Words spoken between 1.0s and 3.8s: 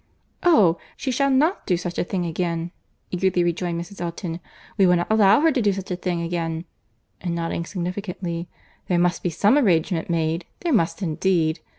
shall not do such a thing again," eagerly rejoined